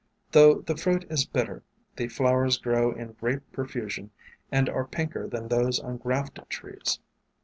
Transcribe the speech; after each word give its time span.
Though 0.31 0.61
the 0.61 0.75
fruit 0.75 1.05
is 1.11 1.27
bitter, 1.27 1.61
the 1.95 2.07
flowers 2.07 2.57
grow 2.57 2.91
in 2.91 3.11
great 3.11 3.51
profusion, 3.51 4.09
and 4.51 4.67
are 4.67 4.85
pinker 4.87 5.27
than 5.27 5.47
those 5.47 5.79
on 5.79 5.97
grafted 5.97 6.49
trees. 6.49 6.99